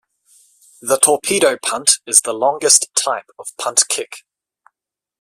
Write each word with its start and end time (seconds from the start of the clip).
The 0.81 0.97
torpedo 0.97 1.59
punt 1.63 1.99
is 2.07 2.21
the 2.21 2.33
longest 2.33 2.87
type 2.95 3.27
of 3.37 3.55
punt 3.57 3.83
kick. 3.87 4.23